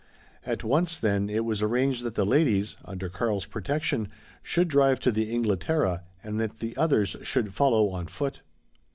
[0.43, 4.07] At once, then, it was arranged that the ladies, under Karl's protection,
[4.41, 8.41] should drive to the Inglaterra, and that the others should follow on foot.